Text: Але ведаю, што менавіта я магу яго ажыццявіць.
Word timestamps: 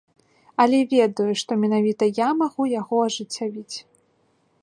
Але 0.63 0.79
ведаю, 0.93 1.25
што 1.41 1.51
менавіта 1.65 2.03
я 2.21 2.29
магу 2.41 2.63
яго 2.81 2.95
ажыццявіць. 3.09 3.77